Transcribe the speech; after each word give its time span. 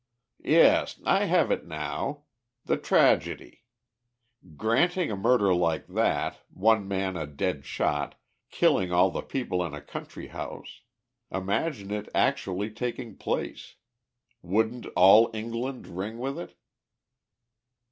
"Yes, 0.43 0.99
I 1.05 1.25
have 1.25 1.51
it 1.51 1.67
now. 1.67 2.23
The 2.65 2.75
tragedy. 2.77 3.65
Granting 4.57 5.11
a 5.11 5.15
murder 5.15 5.53
like 5.53 5.85
that, 5.85 6.39
one 6.51 6.87
man 6.87 7.15
a 7.15 7.27
dead 7.27 7.65
shot, 7.67 8.19
killing 8.49 8.91
all 8.91 9.11
the 9.11 9.21
people 9.21 9.63
in 9.63 9.75
a 9.75 9.79
country 9.81 10.29
house; 10.29 10.81
imagine 11.31 11.91
it 11.91 12.09
actually 12.15 12.71
taking 12.71 13.15
place. 13.15 13.75
Wouldn't 14.41 14.87
all 14.95 15.29
England 15.35 15.85
ring 15.85 16.17
with 16.17 16.39
it?" 16.39 16.55